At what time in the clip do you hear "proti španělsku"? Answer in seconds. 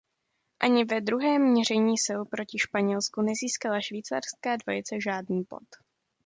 2.25-3.21